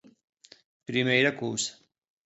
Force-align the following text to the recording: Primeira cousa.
Primeira 0.89 1.31
cousa. 1.41 1.73